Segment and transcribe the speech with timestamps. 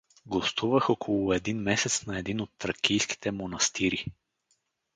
[0.25, 4.05] гостувах около един месец на един от тракийските монастири.